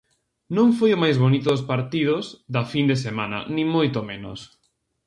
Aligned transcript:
Non 0.55 0.67
foi 0.77 0.91
o 0.93 1.01
máis 1.03 1.17
bonito 1.23 1.47
dos 1.51 1.67
partidos 1.71 2.23
da 2.53 2.63
fin 2.71 2.85
de 2.91 2.97
semana, 3.05 3.39
nin 3.55 3.67
moito 3.75 3.99
menos. 4.11 4.39